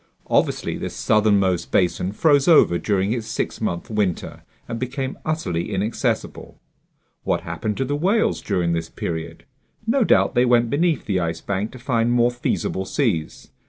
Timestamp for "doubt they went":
10.03-10.71